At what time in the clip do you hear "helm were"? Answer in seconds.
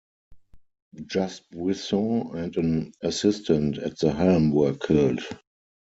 4.11-4.73